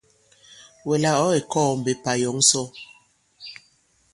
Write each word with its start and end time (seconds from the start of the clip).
Wɛ̀ 0.87 0.97
là 1.03 1.11
ɔ̌ 1.25 1.27
kè 1.33 1.39
kɔɔ̄ 1.51 1.73
mbe, 1.79 1.91
pà 2.03 2.11
yɔ̌ŋ 2.21 2.37
sɔ? 2.49 2.61